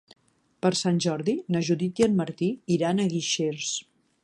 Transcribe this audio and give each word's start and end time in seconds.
Per 0.65 0.71
Sant 0.79 0.97
Jordi 1.05 1.35
na 1.57 1.61
Judit 1.69 2.03
i 2.03 2.07
en 2.07 2.17
Martí 2.23 2.49
iran 2.79 3.03
a 3.05 3.09
Guixers. 3.15 3.71